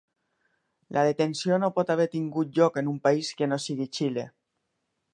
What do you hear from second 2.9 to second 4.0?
un país que no sigui